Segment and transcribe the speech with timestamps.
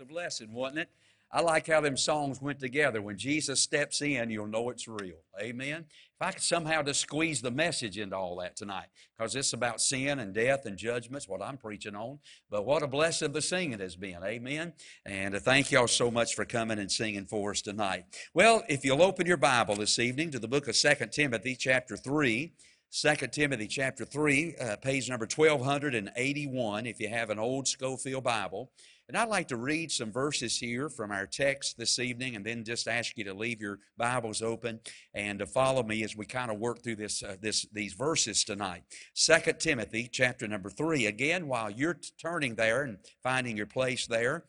[0.00, 0.88] A blessing, wasn't it?
[1.30, 3.02] I like how them songs went together.
[3.02, 5.18] When Jesus steps in, you'll know it's real.
[5.40, 5.84] Amen.
[5.88, 8.86] If I could somehow just squeeze the message into all that tonight,
[9.18, 12.20] because it's about sin and death and judgments, what I'm preaching on.
[12.50, 14.18] But what a blessing the singing has been.
[14.22, 14.74] Amen.
[15.04, 18.04] And thank y'all so much for coming and singing for us tonight.
[18.32, 21.96] Well, if you'll open your Bible this evening to the book of Second Timothy, chapter
[21.96, 22.52] 3.
[22.92, 28.70] 2 Timothy chapter 3, uh, page number 1281, if you have an old Scofield Bible.
[29.06, 32.64] And I'd like to read some verses here from our text this evening and then
[32.64, 34.80] just ask you to leave your Bibles open
[35.12, 38.44] and to follow me as we kind of work through this, uh, this, these verses
[38.44, 38.82] tonight.
[39.14, 41.04] 2 Timothy chapter number 3.
[41.04, 44.44] Again, while you're turning there and finding your place there,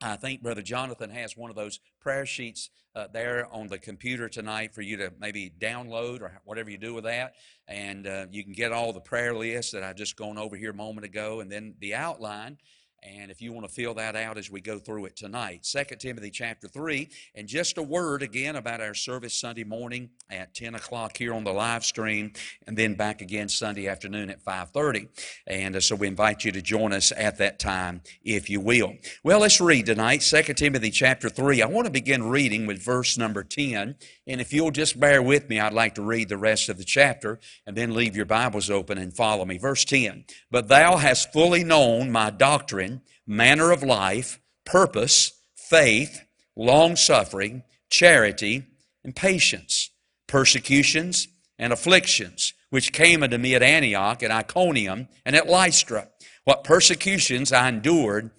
[0.00, 4.28] I think Brother Jonathan has one of those prayer sheets uh, there on the computer
[4.28, 7.34] tonight for you to maybe download or whatever you do with that.
[7.66, 10.70] And uh, you can get all the prayer lists that I've just gone over here
[10.70, 12.56] a moment ago, and then the outline.
[13.02, 15.96] And if you want to fill that out as we go through it tonight, 2
[15.96, 20.74] Timothy chapter 3, and just a word again about our service Sunday morning at 10
[20.74, 22.32] o'clock here on the live stream,
[22.66, 25.08] and then back again Sunday afternoon at 5.30.
[25.46, 28.94] And uh, so we invite you to join us at that time, if you will.
[29.24, 31.62] Well, let's read tonight, 2 Timothy chapter 3.
[31.62, 33.94] I want to begin reading with verse number 10.
[34.26, 36.84] And if you'll just bear with me, I'd like to read the rest of the
[36.84, 39.56] chapter and then leave your Bibles open and follow me.
[39.56, 40.24] Verse 10.
[40.50, 42.89] But thou hast fully known my doctrine,
[43.26, 46.22] manner of life, purpose, faith,
[46.56, 48.64] long suffering, charity,
[49.04, 49.90] and patience,
[50.26, 56.08] persecutions and afflictions, which came unto me at Antioch and Iconium and at Lystra.
[56.44, 58.30] What persecutions I endured,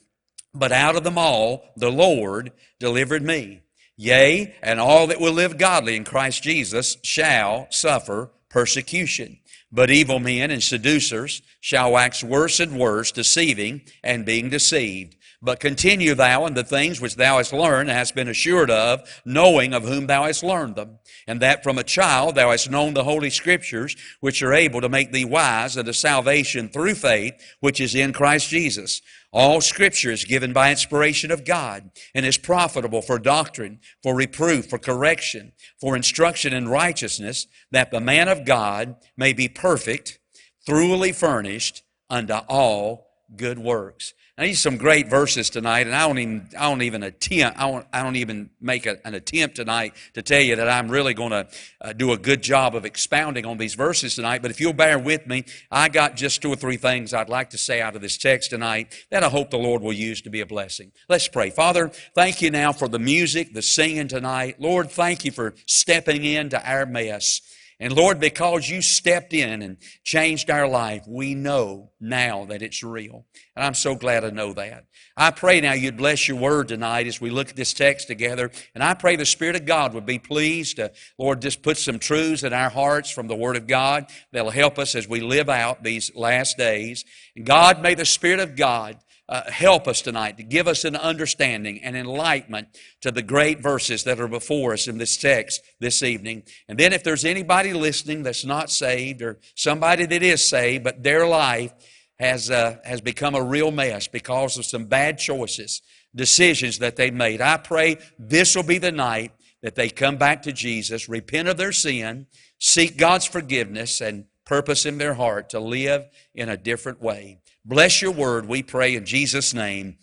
[0.54, 3.62] but out of them all the Lord delivered me.
[3.96, 9.38] Yea, and all that will live godly in Christ Jesus shall suffer persecution.
[9.72, 15.16] But evil men and seducers shall wax worse and worse, deceiving and being deceived.
[15.44, 19.02] But continue thou in the things which thou hast learned and hast been assured of,
[19.26, 22.94] knowing of whom thou hast learned them, and that from a child thou hast known
[22.94, 27.82] the holy scriptures, which are able to make thee wise unto salvation through faith, which
[27.82, 29.02] is in Christ Jesus.
[29.34, 34.70] All scripture is given by inspiration of God and is profitable for doctrine, for reproof,
[34.70, 40.20] for correction, for instruction in righteousness, that the man of God may be perfect,
[40.68, 44.14] thoroughly furnished unto all good works.
[44.42, 47.70] These are some great verses tonight, and I don't even, I don't even attempt, I
[47.70, 51.14] don't, I don't even make a, an attempt tonight to tell you that I'm really
[51.14, 51.48] going to
[51.80, 54.42] uh, do a good job of expounding on these verses tonight.
[54.42, 57.52] But if you'll bear with me, I got just two or three things I'd like
[57.52, 60.32] to say out of this text tonight that I hope the Lord will use to
[60.32, 60.92] be a blessing.
[61.08, 61.52] Let's pray.
[61.52, 64.56] Father, thank you now for the music, the singing tonight.
[64.60, 67.42] Lord, thank you for stepping into our mess.
[67.82, 72.84] And Lord, because you stepped in and changed our life, we know now that it's
[72.84, 73.26] real.
[73.56, 74.86] And I'm so glad to know that.
[75.18, 78.52] I pray now you'd bless your word tonight as we look at this text together.
[78.76, 81.98] And I pray the Spirit of God would be pleased to, Lord, just put some
[81.98, 85.50] truths in our hearts from the Word of God that'll help us as we live
[85.50, 87.04] out these last days.
[87.36, 88.96] And God, may the Spirit of God
[89.32, 92.68] uh, help us tonight to give us an understanding and enlightenment
[93.00, 96.44] to the great verses that are before us in this text this evening.
[96.68, 101.02] And then if there's anybody listening that's not saved or somebody that is saved, but
[101.02, 101.72] their life
[102.20, 105.82] has, uh, has become a real mess because of some bad choices,
[106.14, 109.32] decisions that they made, I pray this will be the night
[109.62, 112.28] that they come back to Jesus, repent of their sin,
[112.60, 117.41] seek God's forgiveness, and purpose in their heart to live in a different way.
[117.64, 119.98] Bless your word, we pray in Jesus' name.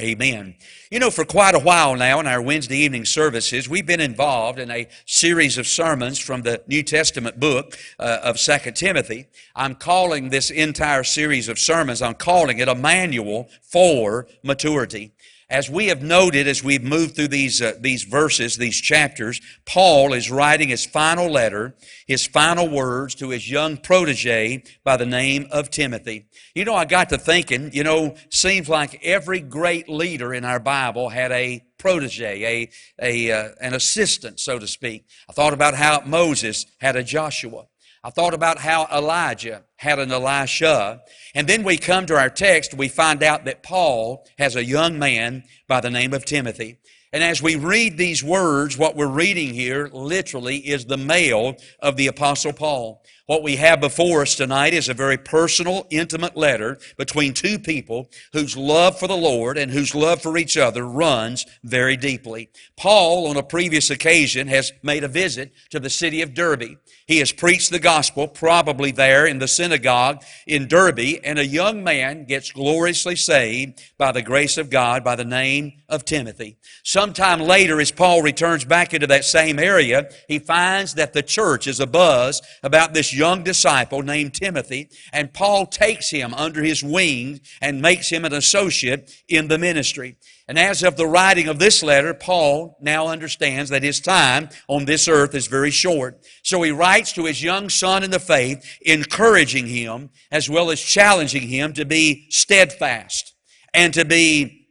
[0.00, 0.54] Amen.
[0.90, 4.58] You know, for quite a while now in our Wednesday evening services, we've been involved
[4.58, 9.26] in a series of sermons from the New Testament book uh, of Second Timothy.
[9.54, 15.12] I'm calling this entire series of sermons, I'm calling it a manual for maturity.
[15.52, 20.14] As we have noted as we've moved through these, uh, these verses, these chapters, Paul
[20.14, 21.74] is writing his final letter,
[22.06, 26.24] his final words to his young protege by the name of Timothy.
[26.54, 30.58] You know, I got to thinking, you know, seems like every great leader in our
[30.58, 32.70] Bible had a protege, a,
[33.02, 35.04] a, uh, an assistant, so to speak.
[35.28, 37.66] I thought about how Moses had a Joshua.
[38.04, 41.02] I thought about how Elijah had an Elisha.
[41.36, 44.98] And then we come to our text, we find out that Paul has a young
[44.98, 46.78] man by the name of Timothy.
[47.12, 51.96] And as we read these words, what we're reading here literally is the mail of
[51.96, 53.04] the Apostle Paul.
[53.26, 58.10] What we have before us tonight is a very personal, intimate letter between two people
[58.32, 62.50] whose love for the Lord and whose love for each other runs very deeply.
[62.76, 66.78] Paul, on a previous occasion, has made a visit to the city of Derbe.
[67.06, 71.84] He has preached the gospel, probably there in the synagogue in Derbe, and a young
[71.84, 76.56] man gets gloriously saved by the grace of God by the name of Timothy.
[76.82, 81.68] Sometime later, as Paul returns back into that same area, he finds that the church
[81.68, 87.40] is abuzz about this young disciple named Timothy, and Paul takes him under his wing
[87.60, 90.16] and makes him an associate in the ministry.
[90.48, 94.84] And as of the writing of this letter, Paul now understands that his time on
[94.84, 96.24] this earth is very short.
[96.42, 100.80] So he writes to his young son in the faith, encouraging him as well as
[100.80, 103.34] challenging him to be steadfast
[103.72, 104.66] and to be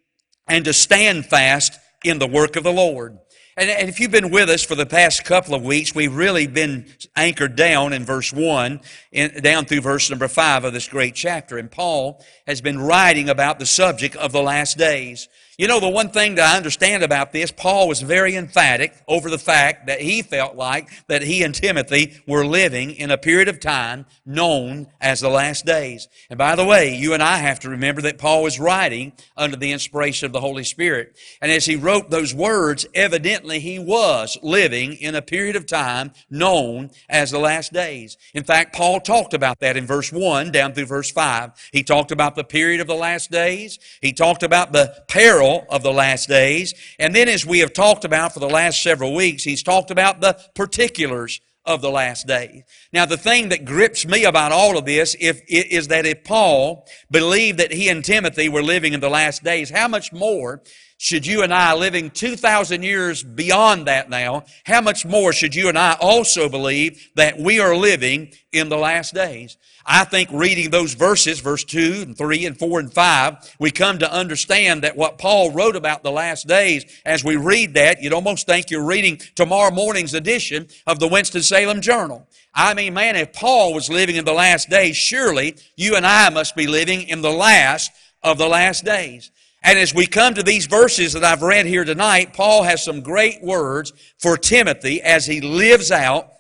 [0.47, 3.17] and to stand fast in the work of the Lord.
[3.57, 6.47] And, and, if you've been with us for the past couple of weeks, we've really
[6.47, 6.85] been
[7.17, 8.79] anchored down in verse 1,
[9.11, 11.57] in, down through verse number 5 of this great chapter.
[11.57, 15.27] And Paul has been writing about the subject of the last days.
[15.57, 19.29] You know, the one thing that I understand about this, Paul was very emphatic over
[19.29, 23.49] the fact that he felt like that he and Timothy were living in a period
[23.49, 26.07] of time known as the last days.
[26.29, 29.57] And by the way, you and I have to remember that Paul was writing under
[29.57, 31.17] the inspiration of the Holy Spirit.
[31.41, 36.13] And as he wrote those words, evidently he was living in a period of time
[36.29, 38.15] known as the last days.
[38.33, 41.51] In fact, Paul talked about that in verse 1 down through verse 5.
[41.73, 43.79] He talked about the period of the last days.
[44.01, 46.73] He talked about the peril of the last days.
[46.99, 50.21] And then, as we have talked about for the last several weeks, he's talked about
[50.21, 52.63] the particulars of the last day.
[52.91, 56.87] Now, the thing that grips me about all of this if, is that if Paul
[57.09, 60.63] believed that he and Timothy were living in the last days, how much more
[61.03, 65.67] should you and I, living 2,000 years beyond that now, how much more should you
[65.67, 69.57] and I also believe that we are living in the last days?
[69.83, 73.97] I think reading those verses, verse 2 and 3 and 4 and 5, we come
[73.97, 78.13] to understand that what Paul wrote about the last days, as we read that, you'd
[78.13, 82.27] almost think you're reading tomorrow morning's edition of the Winston-Salem Journal.
[82.53, 86.29] I mean, man, if Paul was living in the last days, surely you and I
[86.29, 89.31] must be living in the last of the last days.
[89.63, 93.01] And as we come to these verses that I've read here tonight, Paul has some
[93.01, 96.31] great words for Timothy as he lives out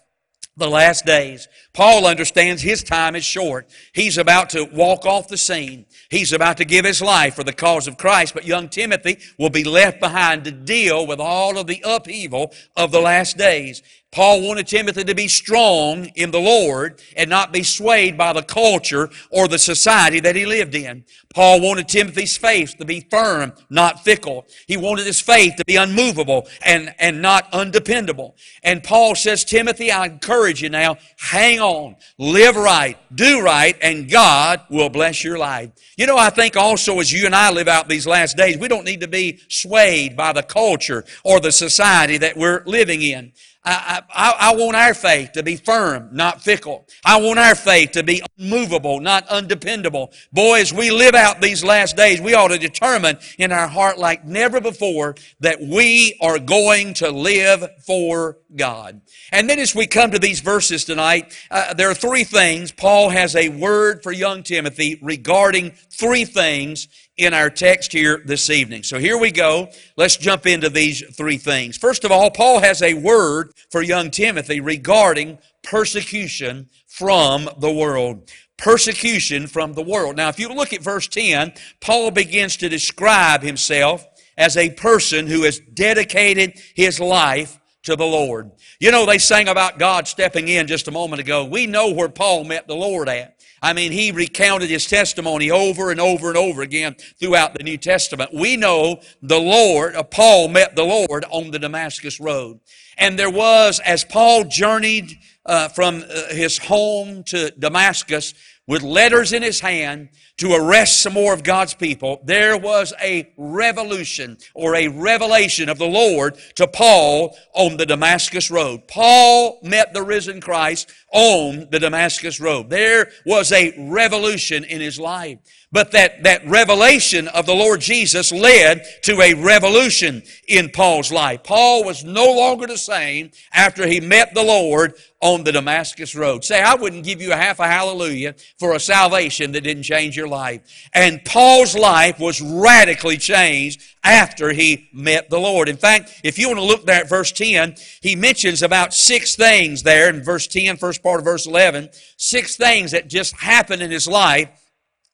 [0.57, 1.47] the last days.
[1.73, 3.69] Paul understands his time is short.
[3.93, 5.85] He's about to walk off the scene.
[6.09, 9.49] He's about to give his life for the cause of Christ, but young Timothy will
[9.49, 13.81] be left behind to deal with all of the upheaval of the last days.
[14.11, 18.43] Paul wanted Timothy to be strong in the Lord and not be swayed by the
[18.43, 21.05] culture or the society that he lived in.
[21.33, 24.45] Paul wanted Timothy's faith to be firm, not fickle.
[24.67, 28.35] He wanted his faith to be unmovable and, and not undependable.
[28.63, 34.09] And Paul says, Timothy, I encourage you now, hang on, live right, do right, and
[34.09, 35.71] God will bless your life.
[35.97, 38.67] You know, I think also as you and I live out these last days, we
[38.67, 43.33] don't need to be swayed by the culture or the society that we're living in.
[43.63, 46.87] I, I, I, want our faith to be firm, not fickle.
[47.05, 50.11] I want our faith to be unmovable, not undependable.
[50.33, 52.19] Boys, we live out these last days.
[52.19, 57.11] We ought to determine in our heart like never before that we are going to
[57.11, 59.01] live for God.
[59.31, 62.71] And then as we come to these verses tonight, uh, there are three things.
[62.71, 66.87] Paul has a word for young Timothy regarding three things
[67.17, 68.83] in our text here this evening.
[68.83, 69.69] So here we go.
[69.95, 71.77] Let's jump into these three things.
[71.77, 78.29] First of all, Paul has a word for young Timothy regarding persecution from the world.
[78.57, 80.15] Persecution from the world.
[80.15, 84.05] Now, if you look at verse 10, Paul begins to describe himself
[84.37, 88.51] as a person who has dedicated his life to the Lord.
[88.79, 91.45] You know, they sang about God stepping in just a moment ago.
[91.45, 93.37] We know where Paul met the Lord at.
[93.63, 97.77] I mean, he recounted his testimony over and over and over again throughout the New
[97.77, 98.33] Testament.
[98.33, 102.59] We know the Lord, uh, Paul met the Lord on the Damascus Road.
[102.97, 105.11] And there was, as Paul journeyed
[105.45, 108.33] uh, from uh, his home to Damascus
[108.67, 113.31] with letters in his hand, to arrest some more of God's people, there was a
[113.37, 118.87] revolution or a revelation of the Lord to Paul on the Damascus Road.
[118.87, 122.69] Paul met the risen Christ on the Damascus Road.
[122.69, 125.39] There was a revolution in his life.
[125.73, 131.43] But that, that revelation of the Lord Jesus led to a revolution in Paul's life.
[131.43, 136.43] Paul was no longer the same after he met the Lord on the Damascus Road.
[136.43, 140.17] Say, I wouldn't give you a half a hallelujah for a salvation that didn't change
[140.17, 140.61] your life.
[140.93, 145.69] And Paul's life was radically changed after he met the Lord.
[145.69, 149.37] In fact, if you want to look there at verse 10, he mentions about six
[149.37, 153.81] things there in verse 10, first part of verse 11, six things that just happened
[153.81, 154.49] in his life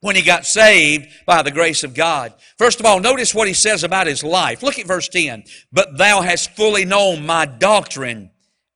[0.01, 2.33] when he got saved by the grace of God.
[2.57, 4.61] First of all, notice what he says about his life.
[4.61, 5.43] Look at verse 10.
[5.71, 8.31] But thou hast fully known my doctrine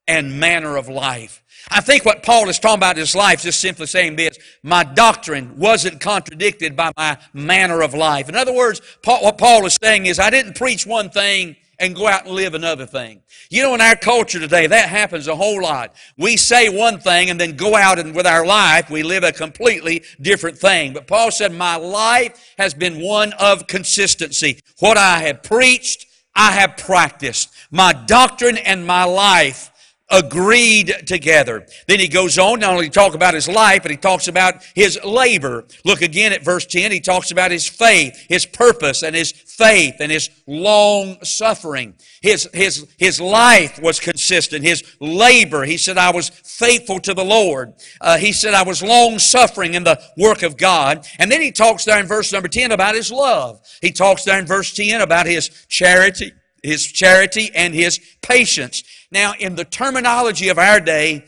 [0.08, 1.42] and manner of life.
[1.70, 4.82] I think what Paul is talking about his life is just simply saying this my
[4.82, 8.28] doctrine wasn't contradicted by my manner of life.
[8.28, 11.96] In other words, Paul, what Paul is saying is, I didn't preach one thing and
[11.96, 13.20] go out and live another thing.
[13.50, 15.96] You know, in our culture today, that happens a whole lot.
[16.16, 19.32] We say one thing and then go out and with our life, we live a
[19.32, 20.92] completely different thing.
[20.92, 24.60] But Paul said, My life has been one of consistency.
[24.78, 27.50] What I have preached, I have practiced.
[27.72, 29.71] My doctrine and my life
[30.12, 31.66] agreed together.
[31.88, 34.62] Then he goes on, not only to talk about his life, but he talks about
[34.74, 35.64] his labor.
[35.84, 36.92] Look again at verse 10.
[36.92, 41.94] He talks about his faith, his purpose, and his faith, and his long suffering.
[42.20, 44.64] His, his, his life was consistent.
[44.64, 47.74] His labor, he said, I was faithful to the Lord.
[48.00, 51.06] Uh, he said, I was long suffering in the work of God.
[51.18, 53.60] And then he talks there in verse number 10 about his love.
[53.80, 58.84] He talks there in verse 10 about his charity, his charity and his patience.
[59.12, 61.26] Now, in the terminology of our day,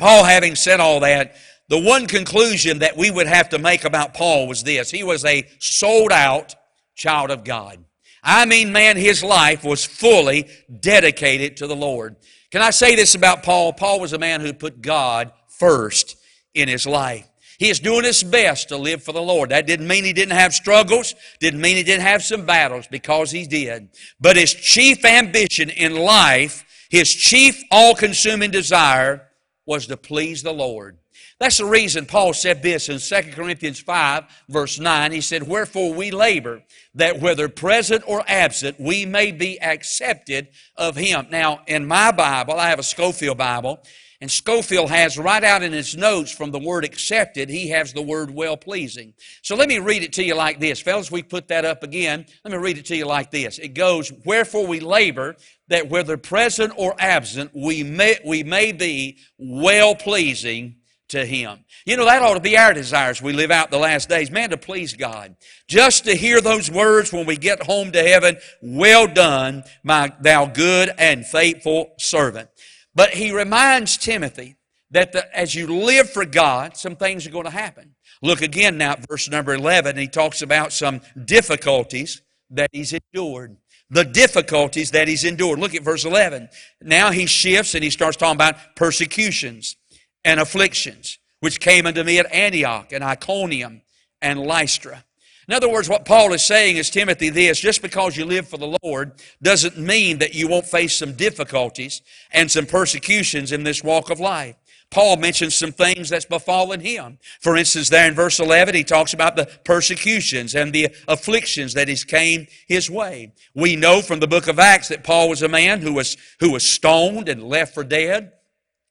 [0.00, 1.36] Paul having said all that,
[1.68, 5.24] the one conclusion that we would have to make about Paul was this he was
[5.24, 6.54] a sold out
[6.96, 7.82] child of God.
[8.22, 10.48] I mean, man, his life was fully
[10.80, 12.16] dedicated to the Lord.
[12.50, 13.72] Can I say this about Paul?
[13.72, 16.16] Paul was a man who put God first
[16.52, 17.28] in his life.
[17.58, 19.50] He is doing his best to live for the Lord.
[19.50, 23.30] That didn't mean he didn't have struggles, didn't mean he didn't have some battles, because
[23.30, 23.90] he did.
[24.20, 26.63] But his chief ambition in life
[26.94, 29.26] his chief all consuming desire
[29.66, 30.96] was to please the Lord.
[31.40, 35.10] That's the reason Paul said this in 2 Corinthians 5, verse 9.
[35.10, 36.62] He said, Wherefore we labor,
[36.94, 41.26] that whether present or absent, we may be accepted of him.
[41.32, 43.82] Now, in my Bible, I have a Scofield Bible,
[44.20, 48.00] and Scofield has right out in his notes from the word accepted, he has the
[48.00, 49.12] word well pleasing.
[49.42, 50.80] So let me read it to you like this.
[50.80, 52.24] Fellas, we put that up again.
[52.44, 53.58] Let me read it to you like this.
[53.58, 55.36] It goes, Wherefore we labor,
[55.68, 60.76] that whether present or absent, we may, we may be well pleasing
[61.08, 61.64] to Him.
[61.86, 64.30] You know, that ought to be our desires we live out the last days.
[64.30, 65.36] Man, to please God.
[65.68, 70.46] Just to hear those words when we get home to heaven, well done, my thou
[70.46, 72.48] good and faithful servant.
[72.94, 74.56] But he reminds Timothy
[74.90, 77.94] that the, as you live for God, some things are going to happen.
[78.22, 79.96] Look again now at verse number 11.
[79.96, 83.56] He talks about some difficulties that he's endured
[83.90, 85.58] the difficulties that he's endured.
[85.58, 86.48] Look at verse 11.
[86.82, 89.76] Now he shifts and he starts talking about persecutions
[90.24, 93.82] and afflictions, which came unto me at Antioch and Iconium
[94.22, 95.04] and Lystra.
[95.46, 98.56] In other words, what Paul is saying is, Timothy, this just because you live for
[98.56, 99.12] the Lord
[99.42, 102.00] doesn't mean that you won't face some difficulties
[102.32, 104.56] and some persecutions in this walk of life.
[104.94, 107.18] Paul mentions some things that's befallen him.
[107.40, 111.88] For instance, there in verse 11, he talks about the persecutions and the afflictions that
[112.06, 113.32] came his way.
[113.56, 116.52] We know from the book of Acts that Paul was a man who was, who
[116.52, 118.34] was stoned and left for dead.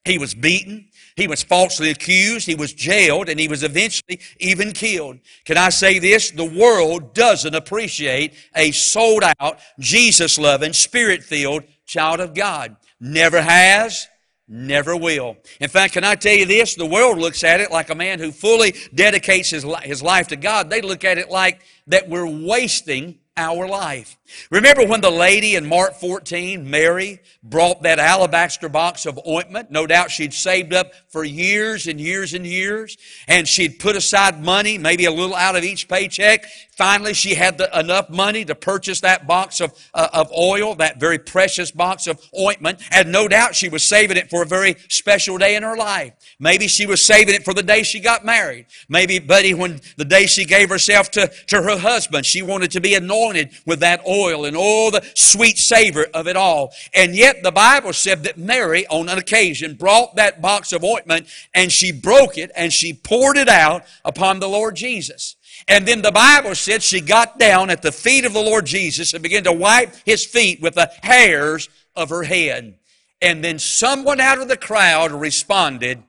[0.04, 0.90] He was beaten.
[1.16, 2.48] He was falsely accused.
[2.48, 5.20] He was jailed and he was eventually even killed.
[5.46, 6.32] Can I say this?
[6.32, 12.76] The world doesn't appreciate a sold out, Jesus loving, spirit filled child of God.
[13.00, 14.10] Never has,
[14.48, 15.38] Never will.
[15.62, 16.76] In fact, can I tell you this?
[16.76, 20.36] The world looks at it like a man who fully dedicates his, his life to
[20.36, 20.70] God.
[20.70, 24.16] They look at it like that we're wasting our life.
[24.52, 29.72] Remember when the lady in Mark 14, Mary, brought that alabaster box of ointment?
[29.72, 32.96] No doubt she'd saved up for years and years and years,
[33.28, 36.46] and she'd put aside money, maybe a little out of each paycheck.
[36.76, 41.00] Finally, she had the, enough money to purchase that box of, uh, of oil, that
[41.00, 44.76] very precious box of ointment, and no doubt she was saving it for a very
[44.90, 46.14] special day in her life.
[46.40, 48.66] Maybe she was saving it for the day she got married.
[48.90, 52.82] Maybe, buddy, when the day she gave herself to, to her husband, she wanted to
[52.82, 56.74] be anointed with that oil and all the sweet savor of it all.
[56.96, 61.28] And yet the Bible said that Mary, on an occasion, brought that box of ointment
[61.54, 65.36] and she broke it and she poured it out upon the Lord Jesus.
[65.68, 69.14] And then the Bible said she got down at the feet of the Lord Jesus
[69.14, 72.78] and began to wipe his feet with the hairs of her head.
[73.22, 76.04] And then someone out of the crowd responded,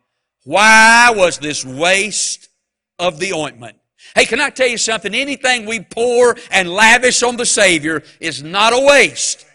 [0.45, 2.49] why was this waste
[2.99, 3.77] of the ointment?
[4.15, 5.15] Hey, can I tell you something?
[5.15, 9.47] Anything we pour and lavish on the Savior is not a waste,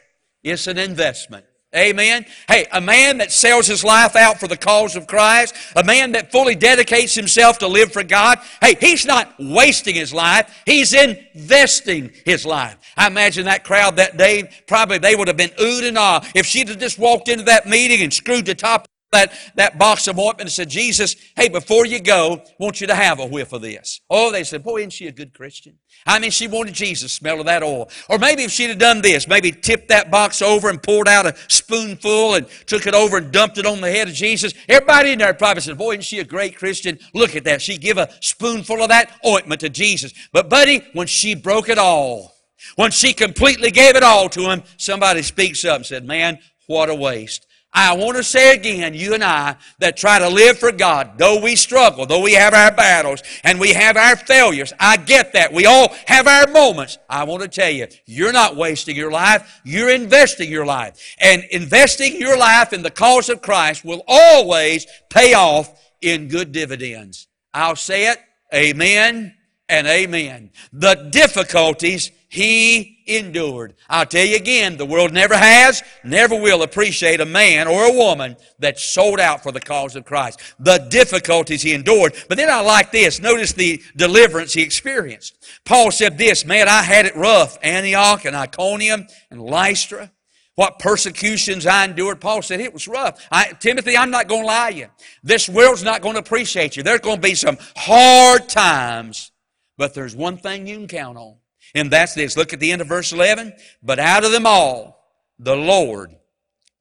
[0.44, 1.46] it's an investment.
[1.76, 2.26] Amen.
[2.48, 6.14] Hey, a man that sells his life out for the cause of Christ, a man
[6.14, 10.94] that fully dedicates himself to live for God, hey, he's not wasting his life, he's
[10.94, 12.76] investing his life.
[12.98, 16.48] I imagine that crowd that day, probably they would have been oohed and ah if
[16.48, 20.20] she'd have just walked into that meeting and screwed the top that, that box of
[20.20, 23.62] ointment and said, Jesus, hey, before you go, want you to have a whiff of
[23.62, 24.02] this.
[24.10, 25.78] Oh, they said, boy, isn't she a good Christian?
[26.06, 27.90] I mean, she wanted Jesus' smell of that oil.
[28.08, 31.26] Or maybe if she'd have done this, maybe tipped that box over and poured out
[31.26, 34.54] a spoonful and took it over and dumped it on the head of Jesus.
[34.68, 37.00] Everybody in there probably said, boy, isn't she a great Christian?
[37.14, 37.62] Look at that.
[37.62, 40.14] She give a spoonful of that ointment to Jesus.
[40.32, 42.36] But buddy, when she broke it all,
[42.76, 46.90] when she completely gave it all to him, somebody speaks up and said, man, what
[46.90, 47.48] a waste.
[47.72, 51.40] I want to say again, you and I that try to live for God, though
[51.40, 55.54] we struggle, though we have our battles and we have our failures, I get that.
[55.54, 56.98] We all have our moments.
[57.08, 61.16] I want to tell you, you're not wasting your life, you're investing your life.
[61.20, 65.72] And investing your life in the cause of Christ will always pay off
[66.02, 67.28] in good dividends.
[67.54, 68.18] I'll say it,
[68.54, 69.36] amen
[69.68, 70.52] and amen.
[70.74, 73.74] The difficulties he endured.
[73.90, 77.94] I'll tell you again, the world never has, never will appreciate a man or a
[77.94, 80.40] woman that sold out for the cause of Christ.
[80.60, 82.14] The difficulties he endured.
[82.30, 83.20] But then I like this.
[83.20, 85.44] Notice the deliverance he experienced.
[85.66, 87.58] Paul said this, man, I had it rough.
[87.64, 90.12] Antioch and Iconium and Lystra.
[90.54, 92.22] What persecutions I endured.
[92.22, 93.26] Paul said it was rough.
[93.32, 94.88] I, Timothy, I'm not going to lie to you.
[95.24, 96.84] This world's not going to appreciate you.
[96.84, 99.32] There's going to be some hard times.
[99.78, 101.39] But there's one thing you can count on.
[101.76, 102.36] And that's this.
[102.36, 103.54] Look at the end of verse 11.
[103.84, 105.00] But out of them all,
[105.38, 106.16] the Lord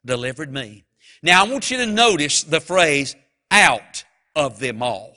[0.05, 0.85] delivered me.
[1.23, 3.17] Now I want you to notice the phrase
[3.51, 4.05] out
[4.35, 5.15] of them all.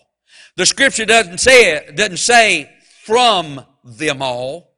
[0.58, 2.72] The scripture doesn't say it, doesn't say
[3.04, 4.72] from them all.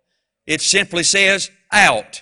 [0.46, 2.22] It simply says out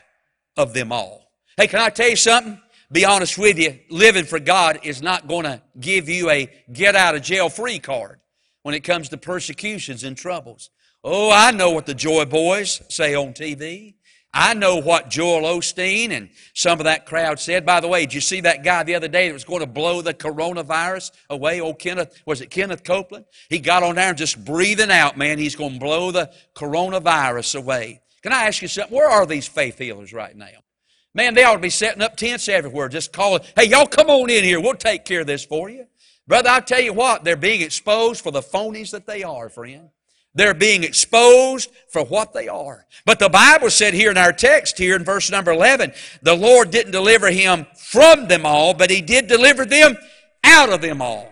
[0.56, 1.32] of them all.
[1.58, 2.60] Hey, can I tell you something?
[2.92, 6.96] Be honest with you, living for God is not going to give you a get
[6.96, 8.21] out of jail free card
[8.63, 10.70] when it comes to persecutions and troubles.
[11.03, 13.96] Oh, I know what the Joy Boys say on TV.
[14.34, 17.65] I know what Joel Osteen and some of that crowd said.
[17.65, 19.68] By the way, did you see that guy the other day that was going to
[19.68, 21.60] blow the coronavirus away?
[21.60, 23.25] Oh, Kenneth, was it Kenneth Copeland?
[23.50, 27.60] He got on there and just breathing out, man, he's going to blow the coronavirus
[27.60, 28.01] away.
[28.22, 28.96] Can I ask you something?
[28.96, 30.48] Where are these faith healers right now?
[31.13, 34.30] Man, they ought to be setting up tents everywhere, just calling, hey, y'all come on
[34.30, 34.62] in here.
[34.62, 35.88] We'll take care of this for you.
[36.28, 39.90] Brother, I'll tell you what, they're being exposed for the phonies that they are, friend.
[40.34, 42.86] They're being exposed for what they are.
[43.06, 46.72] But the Bible said here in our text here in verse number 11, the Lord
[46.72, 49.98] didn't deliver him from them all, but he did deliver them
[50.43, 51.31] out of them all.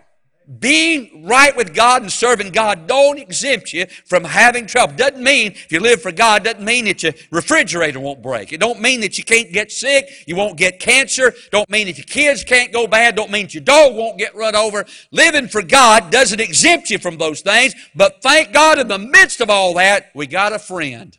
[0.57, 4.95] Being right with God and serving God don't exempt you from having trouble.
[4.95, 8.51] Doesn't mean if you live for God, doesn't mean that your refrigerator won't break.
[8.51, 11.99] It don't mean that you can't get sick, you won't get cancer, don't mean that
[11.99, 14.85] your kids can't go bad, don't mean that your dog won't get run over.
[15.11, 19.41] Living for God doesn't exempt you from those things, but thank God in the midst
[19.41, 21.15] of all that, we got a friend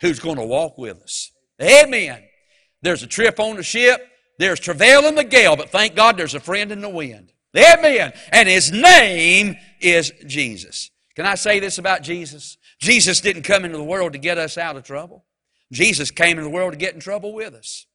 [0.00, 1.32] who's going to walk with us.
[1.60, 2.22] Amen.
[2.82, 4.00] There's a trip on the ship,
[4.38, 7.32] there's travail in the gale, but thank God there's a friend in the wind.
[7.56, 8.12] Amen.
[8.32, 10.90] And his name is Jesus.
[11.16, 12.56] Can I say this about Jesus?
[12.80, 15.24] Jesus didn't come into the world to get us out of trouble.
[15.72, 17.86] Jesus came into the world to get in trouble with us.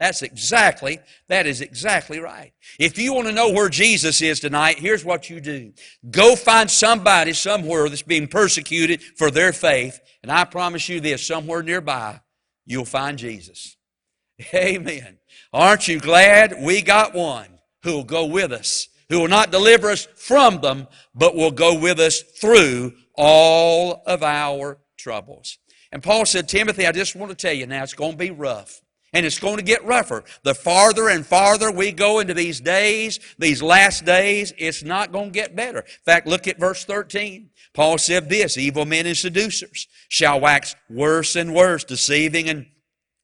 [0.00, 0.98] That's exactly,
[1.28, 2.52] that is exactly right.
[2.80, 5.72] If you want to know where Jesus is tonight, here's what you do.
[6.10, 11.24] Go find somebody somewhere that's being persecuted for their faith, and I promise you this,
[11.24, 12.20] somewhere nearby,
[12.66, 13.76] you'll find Jesus.
[14.54, 15.18] Amen.
[15.52, 20.06] Aren't you glad we got one who'll go with us who will not deliver us
[20.16, 25.58] from them, but will go with us through all of our troubles.
[25.92, 28.30] And Paul said, Timothy, I just want to tell you now, it's going to be
[28.30, 28.80] rough.
[29.12, 30.24] And it's going to get rougher.
[30.42, 35.26] The farther and farther we go into these days, these last days, it's not going
[35.26, 35.78] to get better.
[35.78, 37.50] In fact, look at verse 13.
[37.74, 42.66] Paul said this, evil men and seducers shall wax worse and worse, deceiving and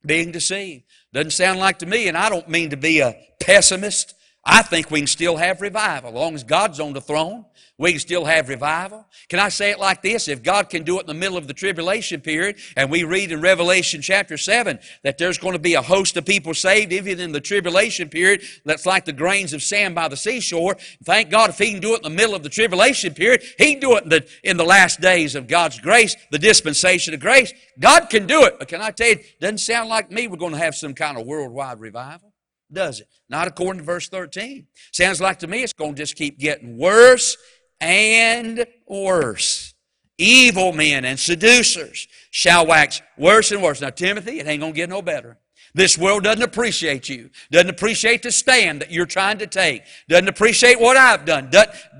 [0.06, 0.84] being deceived.
[1.12, 4.14] Doesn't sound like to me, and I don't mean to be a pessimist.
[4.44, 6.10] I think we can still have revival.
[6.10, 7.44] As long as God's on the throne,
[7.76, 9.06] we can still have revival.
[9.28, 10.28] Can I say it like this?
[10.28, 13.32] If God can do it in the middle of the tribulation period, and we read
[13.32, 17.20] in Revelation chapter 7 that there's going to be a host of people saved even
[17.20, 21.50] in the tribulation period that's like the grains of sand by the seashore, thank God
[21.50, 23.96] if He can do it in the middle of the tribulation period, He can do
[23.96, 27.52] it in the, in the last days of God's grace, the dispensation of grace.
[27.78, 28.58] God can do it.
[28.58, 30.94] But can I tell you, it doesn't sound like me we're going to have some
[30.94, 32.29] kind of worldwide revival
[32.72, 33.08] does it?
[33.28, 34.66] Not according to verse 13.
[34.92, 37.36] Sounds like to me it's going to just keep getting worse
[37.80, 39.74] and worse.
[40.18, 43.80] Evil men and seducers shall wax worse and worse.
[43.80, 45.38] Now, Timothy, it ain't going to get no better.
[45.72, 50.28] This world doesn't appreciate you, doesn't appreciate the stand that you're trying to take, doesn't
[50.28, 51.50] appreciate what I've done.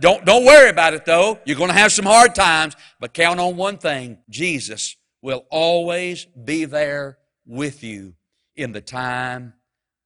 [0.01, 1.39] Don't, don't worry about it though.
[1.45, 6.25] You're going to have some hard times, but count on one thing Jesus will always
[6.25, 8.15] be there with you
[8.57, 9.55] in the time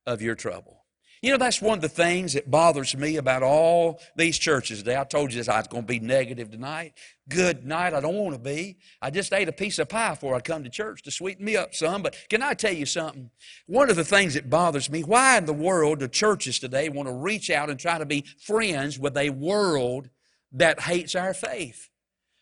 [0.07, 0.85] of your trouble.
[1.25, 4.95] You know, that's one of the things that bothers me about all these churches today.
[4.95, 6.93] I told you this, I was going to be negative tonight.
[7.31, 8.77] Good night, I don't want to be.
[9.01, 11.57] I just ate a piece of pie before I come to church to sweeten me
[11.57, 12.03] up some.
[12.03, 13.31] But can I tell you something?
[13.67, 17.09] One of the things that bothers me, why in the world do churches today want
[17.09, 20.11] to reach out and try to be friends with a world
[20.53, 21.88] that hates our faith?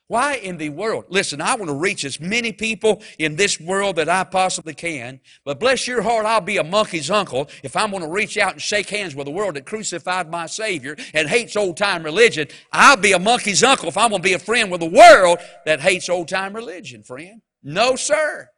[0.08, 1.06] Why in the world?
[1.08, 5.20] Listen, I want to reach as many people in this world that I possibly can,
[5.44, 8.52] but bless your heart, I'll be a monkey's uncle if I'm going to reach out
[8.52, 12.48] and shake hands with the world that crucified my Savior and hates old time religion.
[12.72, 15.38] I'll be a monkey's uncle if I'm going to be a friend with the world
[15.64, 17.40] that hates old time religion, friend.
[17.62, 18.48] No, sir.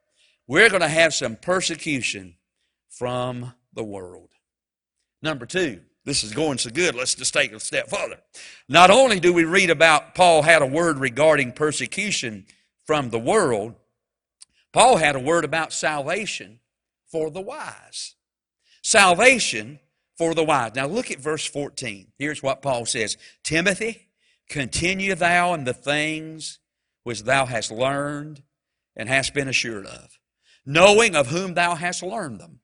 [0.47, 2.37] We're going to have some persecution
[2.91, 4.31] from the world.
[5.23, 8.19] Number two, this is going so good, let's just take a step further.
[8.69, 12.47] Not only do we read about Paul had a word regarding persecution
[12.85, 13.75] from the world,
[14.73, 16.61] Paul had a word about salvation
[17.11, 18.17] for the wise.
[18.83, 19.79] Salvation
[20.19, 20.75] for the wise.
[20.75, 22.13] Now look at verse 14.
[22.19, 24.09] Here's what Paul says Timothy,
[24.49, 26.59] continue thou in the things
[27.03, 28.43] which thou hast learned
[28.95, 30.19] and hast been assured of,
[30.67, 32.61] knowing of whom thou hast learned them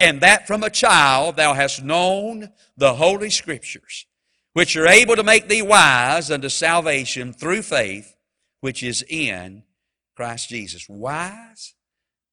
[0.00, 4.06] and that from a child thou hast known the holy scriptures,
[4.54, 8.16] which are able to make thee wise unto salvation through faith,
[8.60, 9.62] which is in
[10.16, 10.88] Christ Jesus.
[10.88, 11.74] Wise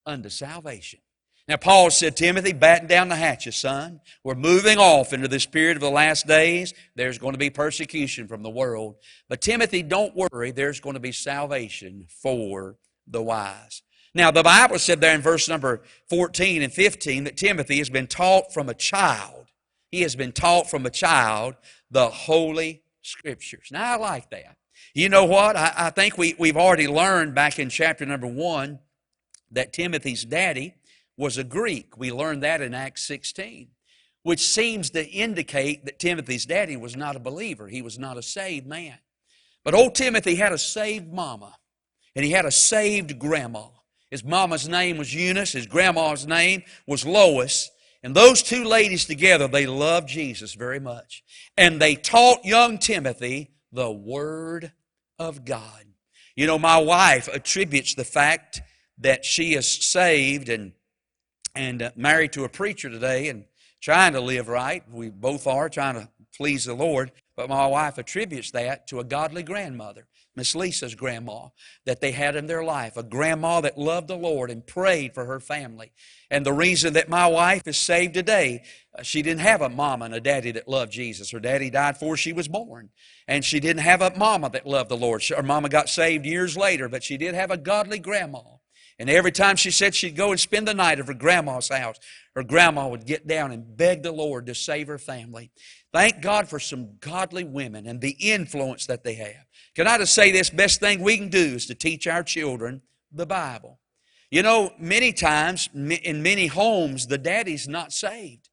[0.05, 0.99] unto salvation.
[1.47, 4.01] Now, Paul said, Timothy, batten down the hatches, son.
[4.21, 6.73] We're moving off into this period of the last days.
[6.95, 8.97] There's going to be persecution from the world.
[9.29, 10.51] But, Timothy, don't worry.
[10.51, 12.75] There's going to be salvation for
[13.07, 13.81] the wise.
[14.17, 18.07] Now, the Bible said there in verse number 14 and 15 that Timothy has been
[18.07, 19.45] taught from a child.
[19.91, 21.53] He has been taught from a child
[21.91, 23.67] the Holy Scriptures.
[23.71, 24.57] Now, I like that.
[24.95, 25.55] You know what?
[25.55, 28.79] I, I think we, we've already learned back in chapter number 1
[29.51, 30.73] that Timothy's daddy
[31.15, 31.95] was a Greek.
[31.95, 33.67] We learned that in Acts 16,
[34.23, 37.67] which seems to indicate that Timothy's daddy was not a believer.
[37.67, 38.97] He was not a saved man.
[39.63, 41.55] But old Timothy had a saved mama,
[42.15, 43.67] and he had a saved grandma.
[44.09, 47.71] His mama's name was Eunice, his grandma's name was Lois.
[48.03, 51.23] And those two ladies together, they loved Jesus very much.
[51.57, 54.71] And they taught young Timothy the Word
[55.19, 55.85] of God.
[56.35, 58.61] You know, my wife attributes the fact
[58.99, 60.73] that she is saved and,
[61.55, 63.45] and uh, married to a preacher today and
[63.81, 64.83] trying to live right.
[64.91, 67.11] We both are trying to please the Lord.
[67.35, 70.07] But my wife attributes that to a godly grandmother.
[70.37, 71.47] Miss Lisa's grandma
[71.87, 75.25] that they had in their life, a grandma that loved the Lord and prayed for
[75.25, 75.91] her family.
[76.29, 78.63] And the reason that my wife is saved today,
[78.97, 81.31] uh, she didn't have a mama and a daddy that loved Jesus.
[81.31, 82.89] Her daddy died before she was born.
[83.27, 85.23] And she didn't have a mama that loved the Lord.
[85.25, 88.41] Her mama got saved years later, but she did have a godly grandma.
[88.99, 91.97] And every time she said she'd go and spend the night at her grandma's house,
[92.35, 95.51] her grandma would get down and beg the Lord to save her family.
[95.91, 99.46] Thank God for some godly women and the influence that they have.
[99.77, 100.49] Can I just say this?
[100.49, 103.79] Best thing we can do is to teach our children the Bible.
[104.31, 108.49] You know, many times in many homes, the daddy's not saved.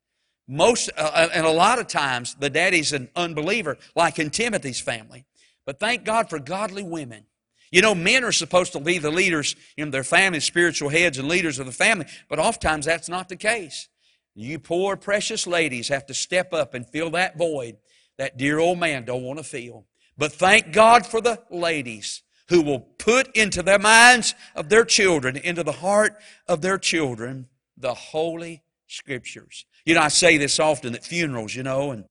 [0.47, 4.83] Most, uh, uh, and a lot of times, the daddy's an unbeliever, like in Timothy's
[4.83, 5.25] family.
[5.65, 7.25] But thank God for godly women.
[7.73, 11.27] You know, men are supposed to be the leaders in their family, spiritual heads and
[11.27, 13.89] leaders of the family, but oftentimes that's not the case.
[14.35, 17.79] You poor, precious ladies have to step up and fill that void
[18.19, 19.87] that dear old man don't want to feel.
[20.17, 25.37] But thank God for the ladies who will put into the minds of their children,
[25.37, 29.65] into the heart of their children, the Holy Scriptures.
[29.85, 32.05] You know, I say this often at funerals, you know, and,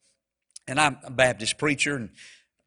[0.68, 2.10] and I'm a Baptist preacher, and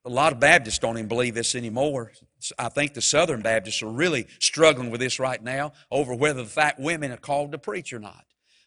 [0.04, 2.12] a lot of Baptists don't even believe this anymore.
[2.58, 6.48] I think the Southern Baptists are really struggling with this right now over whether the
[6.48, 8.24] fact women are called to preach or not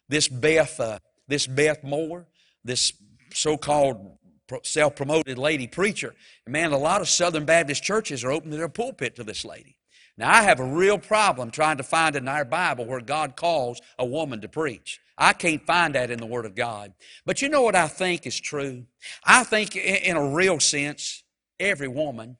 [0.09, 2.27] this Beth, uh, this Beth Moore,
[2.65, 2.91] this
[3.31, 4.17] so-called
[4.63, 6.13] self-promoted lady preacher.
[6.45, 9.77] And man, a lot of Southern Baptist churches are opening their pulpit to this lady.
[10.17, 13.79] Now, I have a real problem trying to find in our Bible where God calls
[13.97, 14.99] a woman to preach.
[15.17, 16.93] I can't find that in the Word of God.
[17.25, 18.85] But you know what I think is true?
[19.23, 21.23] I think, in a real sense,
[21.57, 22.37] every woman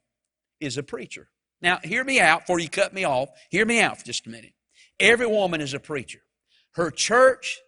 [0.60, 1.30] is a preacher.
[1.62, 3.30] Now, hear me out before you cut me off.
[3.50, 4.54] Hear me out for just a minute.
[5.00, 6.20] Every woman is a preacher.
[6.74, 7.60] Her church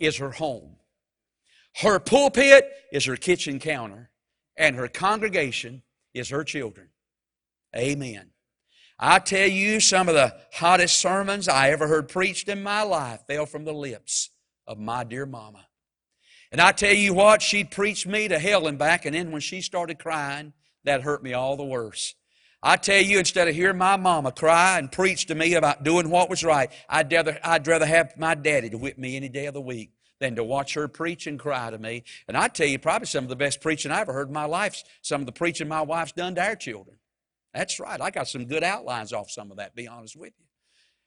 [0.00, 0.76] is her home.
[1.76, 4.10] Her pulpit is her kitchen counter.
[4.56, 6.88] And her congregation is her children.
[7.74, 8.30] Amen.
[8.98, 13.20] I tell you, some of the hottest sermons I ever heard preached in my life
[13.26, 14.28] fell from the lips
[14.66, 15.66] of my dear mama.
[16.52, 19.40] And I tell you what, she'd preach me to hell and back, and then when
[19.40, 20.52] she started crying,
[20.84, 22.14] that hurt me all the worse.
[22.62, 26.10] I tell you, instead of hearing my mama cry and preach to me about doing
[26.10, 29.46] what was right, I'd rather, I'd rather have my daddy to whip me any day
[29.46, 32.04] of the week than to watch her preach and cry to me.
[32.28, 34.44] And I tell you, probably some of the best preaching I ever heard in my
[34.44, 36.96] life, some of the preaching my wife's done to our children.
[37.52, 38.00] That's right.
[38.00, 40.44] I got some good outlines off some of that, be honest with you.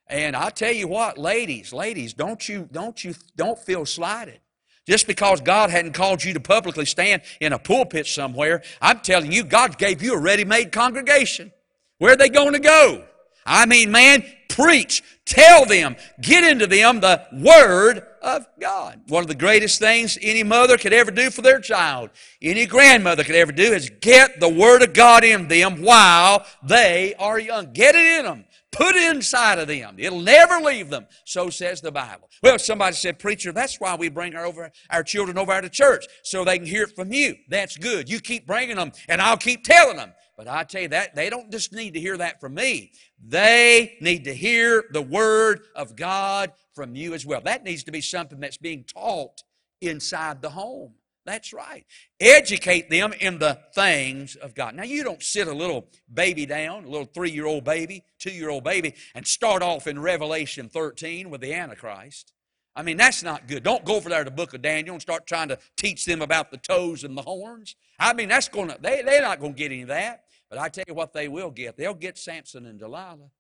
[0.08, 4.42] And I tell you what, ladies, ladies, don't you, don't you, don't feel slighted.
[4.86, 9.32] Just because God hadn't called you to publicly stand in a pulpit somewhere, I'm telling
[9.32, 11.54] you, God gave you a ready-made congregation.
[12.00, 13.06] Where are they going to go?
[13.46, 19.02] I mean, man, preach, tell them, get into them the Word of God.
[19.08, 22.12] One of the greatest things any mother could ever do for their child,
[22.42, 27.16] any grandmother could ever do, is get the Word of God in them while they
[27.18, 27.74] are young.
[27.74, 28.46] Get it in them.
[28.72, 29.96] Put it inside of them.
[29.98, 31.06] It'll never leave them.
[31.26, 32.30] So says the Bible.
[32.42, 36.06] Well, somebody said, Preacher, that's why we bring our, over, our children over to church,
[36.24, 37.36] so they can hear it from you.
[37.50, 38.10] That's good.
[38.10, 40.14] You keep bringing them, and I'll keep telling them.
[40.36, 42.92] But I tell you that they don't just need to hear that from me.
[43.24, 47.42] They need to hear the word of God from you as well.
[47.42, 49.44] That needs to be something that's being taught
[49.82, 50.96] inside the home.
[51.26, 51.86] That's right.
[52.20, 54.76] Educate them in the things of God.
[54.76, 58.32] Now, you don't sit a little baby down, a little three year old baby, two
[58.32, 62.34] year old baby, and start off in Revelation 13 with the Antichrist.
[62.76, 63.64] I mean, that's not good.
[63.64, 66.22] Don't go over there to the book of Daniel and start trying to teach them
[66.22, 67.76] about the toes and the horns.
[68.00, 70.23] I mean, that's going to, they, they're not going to get any of that.
[70.54, 71.78] But I tell you what they will get.
[71.78, 73.32] They'll get Samson and Delilah.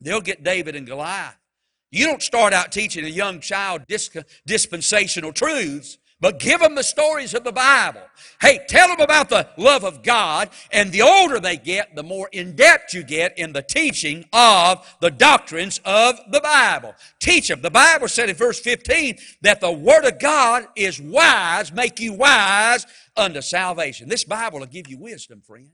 [0.00, 1.38] They'll get David and Goliath.
[1.92, 3.82] You don't start out teaching a young child
[4.44, 8.00] dispensational truths but give them the stories of the Bible.
[8.40, 12.28] Hey, tell them about the love of God, and the older they get, the more
[12.32, 16.94] in depth you get in the teaching of the doctrines of the Bible.
[17.20, 17.60] Teach them.
[17.60, 22.14] The Bible said in verse 15 that the Word of God is wise, make you
[22.14, 24.08] wise unto salvation.
[24.08, 25.68] This Bible will give you wisdom, friend.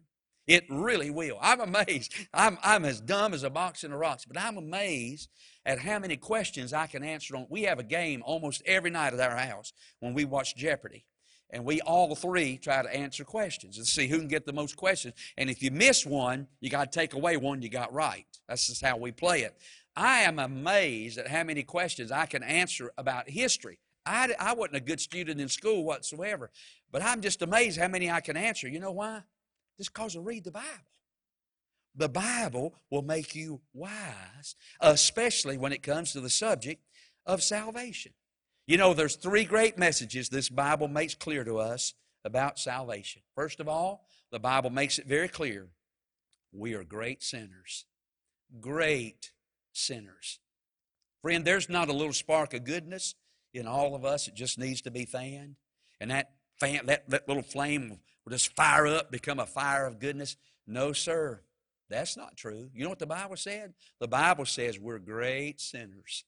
[0.46, 1.38] It really will.
[1.40, 2.14] I'm amazed.
[2.34, 5.28] I'm, I'm as dumb as a box in the rocks, but I'm amazed
[5.64, 7.46] at how many questions I can answer on.
[7.48, 11.04] We have a game almost every night at our house when we watch Jeopardy.
[11.50, 14.76] And we all three try to answer questions and see who can get the most
[14.76, 15.14] questions.
[15.36, 18.26] And if you miss one, you got to take away one you got right.
[18.48, 19.54] That's just how we play it.
[19.94, 23.78] I am amazed at how many questions I can answer about history.
[24.06, 26.50] I, I wasn't a good student in school whatsoever,
[26.90, 28.66] but I'm just amazed how many I can answer.
[28.66, 29.22] You know why?
[29.82, 30.68] Just because I read the Bible.
[31.96, 36.84] The Bible will make you wise, especially when it comes to the subject
[37.26, 38.12] of salvation.
[38.68, 43.22] You know, there's three great messages this Bible makes clear to us about salvation.
[43.34, 45.66] First of all, the Bible makes it very clear
[46.52, 47.84] we are great sinners.
[48.60, 49.32] Great
[49.72, 50.38] sinners.
[51.22, 53.16] Friend, there's not a little spark of goodness
[53.52, 54.28] in all of us.
[54.28, 55.56] It just needs to be fanned.
[56.00, 59.98] And that, fan, that, that little flame will just fire up, become a fire of
[59.98, 60.36] goodness.
[60.66, 61.40] No, sir.
[61.90, 62.70] That's not true.
[62.74, 63.74] You know what the Bible said?
[64.00, 66.24] The Bible says we're great sinners.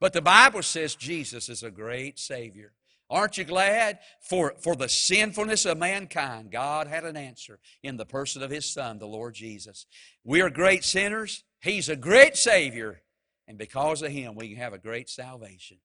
[0.00, 2.72] But the Bible says Jesus is a great Savior.
[3.10, 3.98] Aren't you glad?
[4.20, 8.66] For, for the sinfulness of mankind, God had an answer in the person of His
[8.66, 9.86] Son, the Lord Jesus.
[10.24, 11.42] We are great sinners.
[11.60, 13.00] He's a great Savior.
[13.48, 15.78] And because of Him, we can have a great salvation.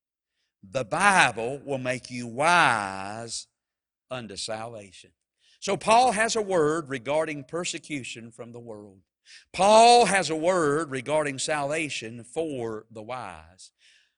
[0.69, 3.47] The Bible will make you wise
[4.11, 5.11] unto salvation.
[5.63, 8.99] So, Paul has a word regarding persecution from the world.
[9.53, 13.71] Paul has a word regarding salvation for the wise.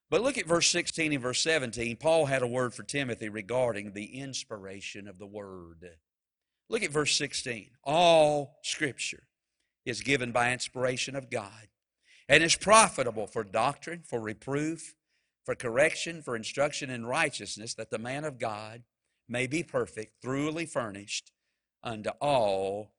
[0.09, 1.97] But look at verse 16 and verse 17.
[1.97, 5.87] Paul had a word for Timothy regarding the inspiration of the word.
[6.67, 7.69] Look at verse 16.
[7.83, 9.27] All scripture
[9.85, 11.67] is given by inspiration of God
[12.27, 14.95] and is profitable for doctrine, for reproof,
[15.43, 18.81] for correction, for instruction in righteousness, that the man of God
[19.29, 21.31] may be perfect, thoroughly furnished
[21.85, 22.91] unto all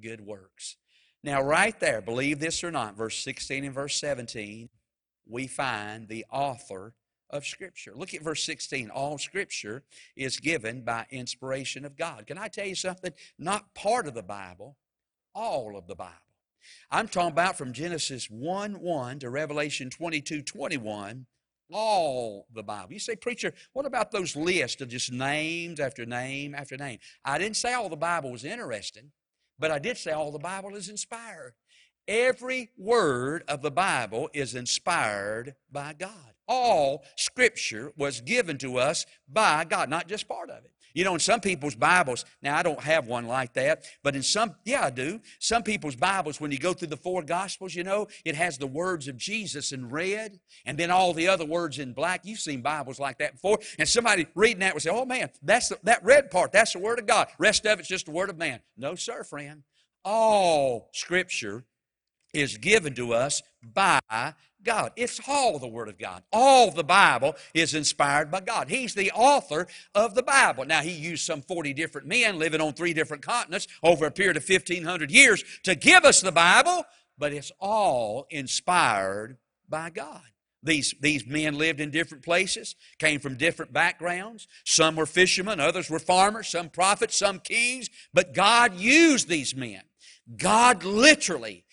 [0.00, 0.76] good works.
[1.24, 4.68] Now, right there, believe this or not, verse 16 and verse 17,
[5.26, 6.94] we find the author
[7.30, 7.92] of Scripture.
[7.96, 8.90] Look at verse 16.
[8.90, 9.82] All Scripture
[10.16, 12.26] is given by inspiration of God.
[12.26, 13.12] Can I tell you something?
[13.38, 14.76] Not part of the Bible,
[15.34, 16.12] all of the Bible.
[16.90, 21.26] I'm talking about from Genesis 1 1 to Revelation 22 21,
[21.74, 22.92] all the Bible.
[22.92, 27.00] You say, Preacher, what about those lists of just names after name after name?
[27.24, 29.10] I didn't say all the Bible was interesting.
[29.58, 31.54] But I did say all the Bible is inspired.
[32.06, 36.34] Every word of the Bible is inspired by God.
[36.46, 40.73] All Scripture was given to us by God, not just part of it.
[40.94, 44.22] You know, in some people's Bibles, now I don't have one like that, but in
[44.22, 45.20] some, yeah, I do.
[45.40, 48.68] Some people's Bibles, when you go through the four Gospels, you know, it has the
[48.68, 52.20] words of Jesus in red and then all the other words in black.
[52.24, 53.58] You've seen Bibles like that before.
[53.76, 56.78] And somebody reading that would say, oh man, that's the, that red part, that's the
[56.78, 57.26] Word of God.
[57.38, 58.60] Rest of it's just the Word of man.
[58.76, 59.64] No, sir, friend.
[60.04, 61.64] All Scripture
[62.34, 64.00] is given to us by
[64.64, 64.92] God.
[64.96, 66.22] It's all the Word of God.
[66.32, 68.68] All the Bible is inspired by God.
[68.68, 70.64] He's the author of the Bible.
[70.64, 74.36] Now, He used some 40 different men living on three different continents over a period
[74.36, 76.84] of 1,500 years to give us the Bible,
[77.16, 79.36] but it's all inspired
[79.68, 80.22] by God.
[80.62, 84.48] These, these men lived in different places, came from different backgrounds.
[84.64, 89.82] Some were fishermen, others were farmers, some prophets, some kings, but God used these men.
[90.38, 91.63] God literally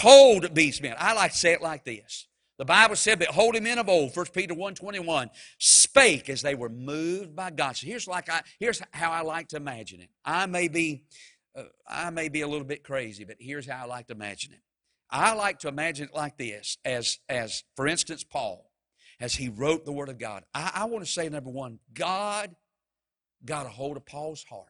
[0.00, 0.94] told these men.
[0.98, 2.26] I like to say it like this.
[2.58, 6.68] The Bible said that holy men of old, 1 Peter 1.21, spake as they were
[6.68, 7.76] moved by God.
[7.76, 10.10] So here's, like I, here's how I like to imagine it.
[10.24, 11.04] I may, be,
[11.56, 14.52] uh, I may be a little bit crazy, but here's how I like to imagine
[14.52, 14.60] it.
[15.10, 18.70] I like to imagine it like this, as, as for instance, Paul,
[19.20, 20.44] as he wrote the Word of God.
[20.54, 22.54] I, I want to say, number one, God
[23.44, 24.66] got a hold of Paul's heart.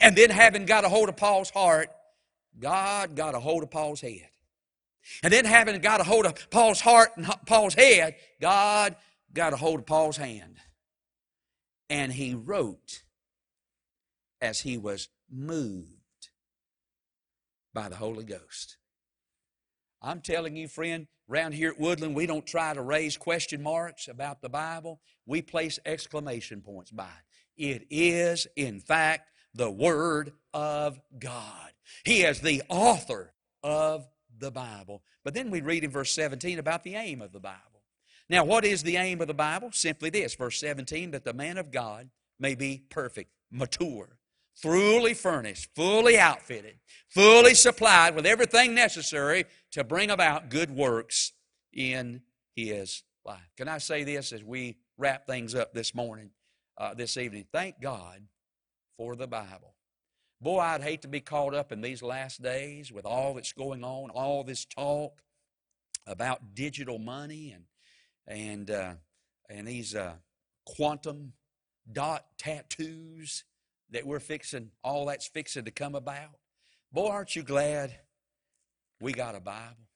[0.00, 1.90] And then, having got a hold of Paul's heart,
[2.58, 4.28] God got a hold of Paul's head.
[5.22, 8.96] And then, having got a hold of Paul's heart and Paul's head, God
[9.32, 10.56] got a hold of Paul's hand.
[11.88, 13.02] And he wrote
[14.40, 15.90] as he was moved
[17.72, 18.78] by the Holy Ghost.
[20.02, 24.08] I'm telling you, friend, around here at Woodland, we don't try to raise question marks
[24.08, 25.00] about the Bible.
[25.24, 27.08] We place exclamation points by
[27.56, 27.82] it.
[27.82, 31.70] It is, in fact, the Word of God.
[32.02, 35.02] He is the author of the Bible.
[35.22, 37.82] But then we read in verse 17 about the aim of the Bible.
[38.30, 39.70] Now, what is the aim of the Bible?
[39.72, 42.08] Simply this, verse 17, that the man of God
[42.40, 44.18] may be perfect, mature,
[44.54, 46.78] fully furnished, fully outfitted,
[47.10, 51.32] fully supplied with everything necessary to bring about good works
[51.74, 52.22] in
[52.54, 53.50] his life.
[53.58, 56.30] Can I say this as we wrap things up this morning,
[56.78, 57.44] uh, this evening?
[57.52, 58.22] Thank God
[58.96, 59.75] for the Bible.
[60.40, 63.82] Boy, I'd hate to be caught up in these last days with all that's going
[63.82, 65.22] on, all this talk
[66.06, 67.64] about digital money and
[68.28, 68.94] and uh,
[69.48, 70.14] and these uh,
[70.66, 71.32] quantum
[71.90, 73.44] dot tattoos
[73.90, 76.38] that we're fixing, all that's fixing to come about.
[76.92, 77.98] Boy, aren't you glad
[79.00, 79.86] we got a Bible?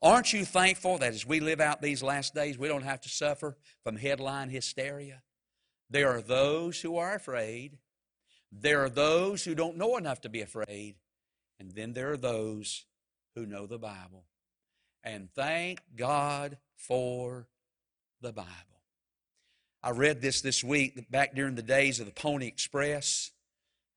[0.00, 3.08] Aren't you thankful that as we live out these last days, we don't have to
[3.08, 5.22] suffer from headline hysteria?
[5.90, 7.78] There are those who are afraid.
[8.50, 10.96] There are those who don't know enough to be afraid.
[11.60, 12.84] And then there are those
[13.34, 14.24] who know the Bible.
[15.02, 17.48] And thank God for
[18.20, 18.48] the Bible.
[19.82, 23.30] I read this this week back during the days of the Pony Express.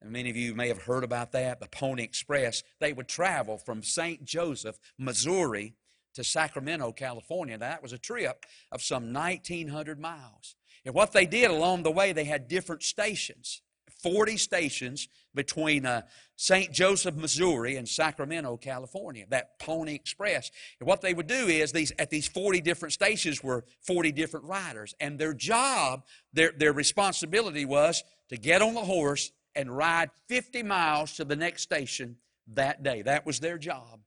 [0.02, 2.64] And many of you may have heard about that, the Pony Express.
[2.80, 4.24] They would travel from St.
[4.24, 5.76] Joseph, Missouri,
[6.14, 7.58] to Sacramento, California.
[7.58, 10.56] Now, that was a trip of some 1,900 miles.
[10.86, 13.62] And what they did along the way, they had different stations.
[14.02, 16.02] 40 stations between uh,
[16.36, 16.72] St.
[16.72, 20.52] Joseph, Missouri, and Sacramento, California, that Pony Express.
[20.80, 24.46] And what they would do is these at these 40 different stations were 40 different
[24.46, 30.10] riders, and their job, their, their responsibility was to get on the horse and ride
[30.28, 32.18] 50 miles to the next station
[32.54, 33.02] that day.
[33.02, 34.00] That was their job.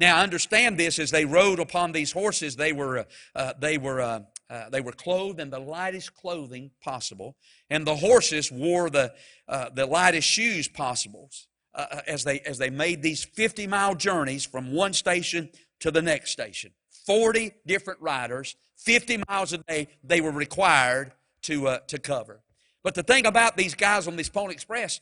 [0.00, 4.00] Now, understand this as they rode upon these horses, they were, uh, uh, they were
[4.00, 4.20] uh,
[4.52, 7.34] uh, they were clothed in the lightest clothing possible,
[7.70, 9.14] and the horses wore the,
[9.48, 11.30] uh, the lightest shoes possible
[11.74, 15.48] uh, uh as, they, as they made these 50 mile journeys from one station
[15.80, 16.70] to the next station.
[17.06, 21.12] 40 different riders, 50 miles a day, they were required
[21.44, 22.42] to, uh, to cover.
[22.84, 25.00] But the thing about these guys on this Pony Express,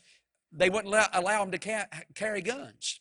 [0.53, 3.01] they wouldn't allow, allow them to ca- carry guns.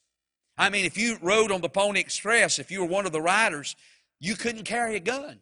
[0.57, 3.21] I mean, if you rode on the Pony Express, if you were one of the
[3.21, 3.75] riders,
[4.19, 5.41] you couldn't carry a gun.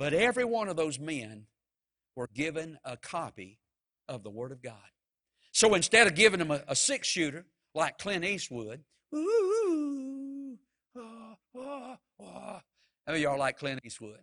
[0.00, 1.44] But every one of those men
[2.16, 3.58] were given a copy
[4.08, 4.74] of the Word of God.
[5.52, 8.80] So instead of giving them a, a six shooter like Clint Eastwood,
[9.14, 10.56] ooh,
[10.96, 11.96] oh.
[12.18, 12.62] How
[13.08, 14.20] many y'all like Clint Eastwood?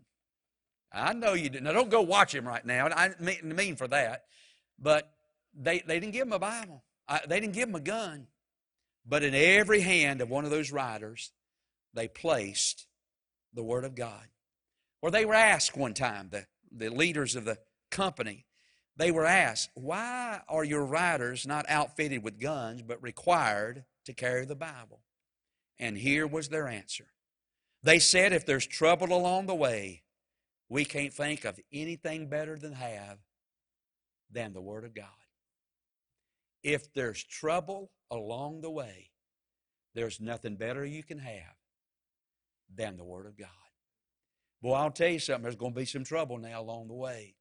[0.92, 1.60] I know you do.
[1.60, 2.88] Now, don't go watch him right now.
[2.88, 3.12] I
[3.44, 4.24] mean for that.
[4.80, 5.12] But
[5.54, 8.26] they, they didn't give him a Bible, I, they didn't give him a gun.
[9.06, 11.32] But in every hand of one of those riders,
[11.94, 12.88] they placed
[13.54, 14.28] the Word of God.
[15.02, 17.60] Or they were asked one time, the, the leaders of the
[17.92, 18.46] company,
[18.96, 24.46] they were asked, Why are your riders not outfitted with guns but required to carry
[24.46, 25.02] the Bible?
[25.80, 27.06] And here was their answer.
[27.84, 30.04] They said, If there's trouble along the way,
[30.70, 33.20] we can't think of anything better than have
[34.32, 35.06] than the Word of God.
[36.64, 39.12] If there's trouble along the way,
[39.94, 41.56] there's nothing better you can have
[42.74, 43.48] than the Word of God.
[44.62, 47.36] Boy, I'll tell you something, there's going to be some trouble now along the way.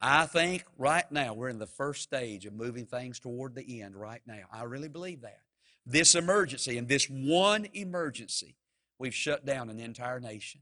[0.00, 3.94] I think right now we're in the first stage of moving things toward the end
[3.94, 4.44] right now.
[4.50, 5.40] I really believe that.
[5.86, 8.56] this emergency, and this one emergency,
[8.98, 10.60] we've shut down an entire nation.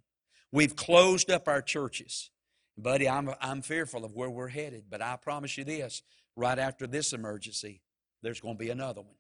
[0.50, 2.30] We've closed up our churches.
[2.76, 6.02] Buddy, I'm, I'm fearful of where we're headed, but I promise you this
[6.36, 7.82] right after this emergency,
[8.22, 9.14] there's going to be another one.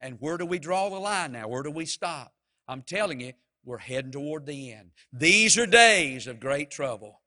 [0.00, 1.48] And where do we draw the line now?
[1.48, 2.32] Where do we stop?
[2.68, 3.32] I'm telling you,
[3.66, 4.92] we're heading toward the end.
[5.12, 7.20] These are days of great trouble.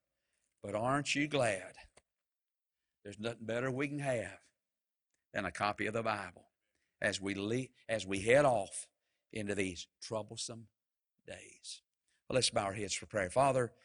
[0.63, 1.73] But aren't you glad?
[3.03, 4.39] There's nothing better we can have
[5.33, 6.45] than a copy of the Bible
[7.01, 8.87] as we, as we head off
[9.31, 10.67] into these troublesome
[11.27, 11.81] days.
[12.27, 13.29] Well, let's bow our heads for prayer.
[13.29, 13.71] Father,